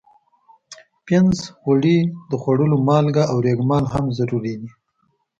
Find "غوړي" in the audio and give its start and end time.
1.63-1.99